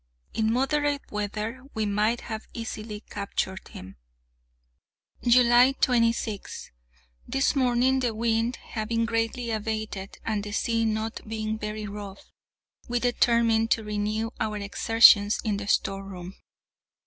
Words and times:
In 0.33 0.51
moderate 0.51 1.11
weather 1.11 1.61
we 1.75 1.85
might 1.85 2.21
have 2.21 2.47
easily 2.55 3.01
captured 3.01 3.67
him. 3.67 3.97
July 5.21 5.73
26. 5.73 6.71
This 7.27 7.55
morning, 7.55 7.99
the 7.99 8.15
wind 8.15 8.55
having 8.55 9.05
greatly 9.05 9.51
abated, 9.51 10.17
and 10.25 10.43
the 10.43 10.53
sea 10.53 10.85
not 10.85 11.21
being 11.29 11.59
very 11.59 11.85
rough, 11.85 12.31
we 12.87 12.99
determined 12.99 13.69
to 13.69 13.83
renew 13.83 14.31
our 14.39 14.57
exertions 14.57 15.39
in 15.43 15.57
the 15.57 15.67
storeroom. 15.67 16.33